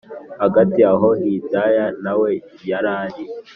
[0.43, 2.31] hagati aho hidaya nawe
[2.69, 3.23] yarari